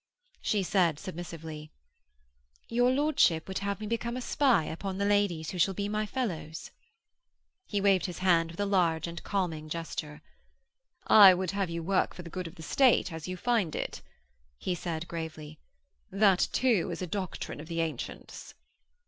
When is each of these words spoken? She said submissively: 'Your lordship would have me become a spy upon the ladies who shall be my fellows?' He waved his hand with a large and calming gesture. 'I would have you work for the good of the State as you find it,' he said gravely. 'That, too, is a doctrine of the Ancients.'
She 0.41 0.63
said 0.63 0.97
submissively: 0.97 1.69
'Your 2.67 2.89
lordship 2.89 3.47
would 3.47 3.59
have 3.59 3.79
me 3.79 3.85
become 3.85 4.17
a 4.17 4.19
spy 4.21 4.63
upon 4.63 4.97
the 4.97 5.05
ladies 5.05 5.51
who 5.51 5.59
shall 5.59 5.75
be 5.75 5.87
my 5.87 6.07
fellows?' 6.07 6.71
He 7.67 7.79
waved 7.81 8.07
his 8.07 8.17
hand 8.17 8.49
with 8.49 8.59
a 8.59 8.65
large 8.65 9.05
and 9.05 9.21
calming 9.21 9.69
gesture. 9.69 10.23
'I 11.05 11.35
would 11.35 11.51
have 11.51 11.69
you 11.69 11.83
work 11.83 12.15
for 12.15 12.23
the 12.23 12.31
good 12.31 12.47
of 12.47 12.55
the 12.55 12.63
State 12.63 13.13
as 13.13 13.27
you 13.27 13.37
find 13.37 13.75
it,' 13.75 14.01
he 14.57 14.73
said 14.73 15.07
gravely. 15.07 15.59
'That, 16.09 16.47
too, 16.51 16.89
is 16.89 17.03
a 17.03 17.05
doctrine 17.05 17.59
of 17.59 17.67
the 17.67 17.81
Ancients.' 17.81 18.55